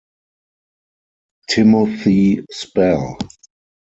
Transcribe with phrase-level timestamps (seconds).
[1.47, 3.21] Timothy Spall